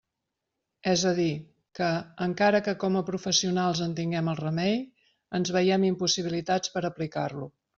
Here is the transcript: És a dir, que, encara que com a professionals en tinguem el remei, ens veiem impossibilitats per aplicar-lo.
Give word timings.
És 0.91 1.01
a 1.09 1.11
dir, 1.19 1.27
que, 1.79 1.89
encara 2.27 2.61
que 2.69 2.73
com 2.85 2.97
a 3.01 3.05
professionals 3.11 3.83
en 3.89 3.93
tinguem 4.01 4.33
el 4.33 4.41
remei, 4.43 4.81
ens 5.41 5.53
veiem 5.59 5.87
impossibilitats 5.91 6.75
per 6.77 6.85
aplicar-lo. 6.91 7.51